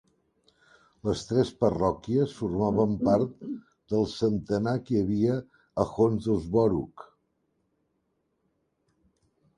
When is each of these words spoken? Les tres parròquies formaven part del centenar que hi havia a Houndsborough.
Les 1.07 1.19
tres 1.31 1.49
parròquies 1.63 2.33
formaven 2.37 2.95
part 3.09 3.45
del 3.95 4.09
centenar 4.15 4.75
que 4.87 4.97
hi 4.97 5.03
havia 5.05 5.37
a 5.85 5.89
Houndsborough. 5.93 7.05